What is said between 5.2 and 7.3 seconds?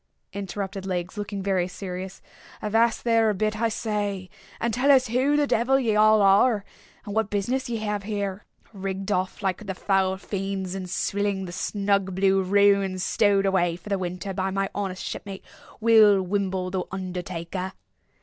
the devil ye all are, and what